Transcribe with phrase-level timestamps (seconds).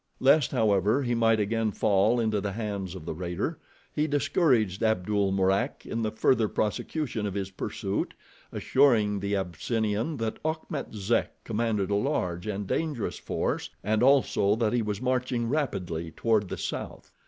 [0.19, 3.59] Lest, however, he might again fall into the hands of the raider,
[3.93, 8.15] he discouraged Abdul Mourak in the further prosecution of his pursuit,
[8.51, 14.73] assuring the Abyssinian that Achmet Zek commanded a large and dangerous force, and also that
[14.73, 17.11] he was marching rapidly toward the south.